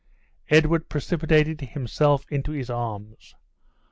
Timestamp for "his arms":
2.53-3.35